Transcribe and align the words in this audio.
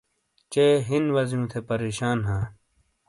چے 0.51 0.65
ہین 0.87 1.05
وازیوں 1.15 1.45
تھے 1.51 1.59
پریشان 1.69 2.19
ہاں۔ 2.27 2.43